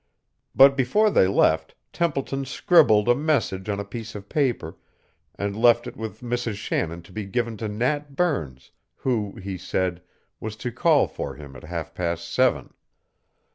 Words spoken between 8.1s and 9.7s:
Burns, who, he